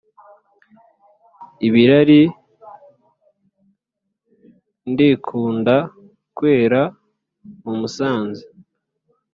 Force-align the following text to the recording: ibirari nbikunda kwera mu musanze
ibirari 1.67 2.21
nbikunda 4.89 5.75
kwera 6.35 6.81
mu 7.63 7.73
musanze 7.79 8.43